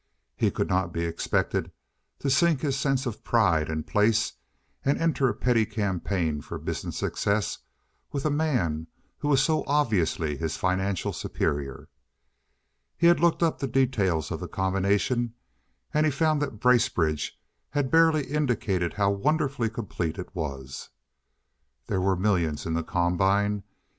[0.35, 1.71] He could not be expected
[2.17, 4.33] to sink his sense of pride and place,
[4.83, 7.59] and enter a petty campaign for business success
[8.11, 8.87] with a man
[9.19, 11.87] who was so obviously his financial superior.
[12.97, 15.35] He had looked up the details of the combination,
[15.93, 17.39] and he found that Bracebridge
[17.69, 20.89] had barely indicated how wonderfully complete it was.
[21.85, 23.61] There were millions in the combine.